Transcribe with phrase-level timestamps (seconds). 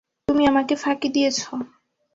[0.27, 1.39] তুমি আমাকে ফাঁকি দিয়েছ।